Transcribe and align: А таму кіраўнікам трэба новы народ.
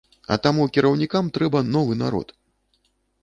А 0.35 0.35
таму 0.45 0.63
кіраўнікам 0.77 1.29
трэба 1.37 1.61
новы 1.75 1.93
народ. 2.03 2.27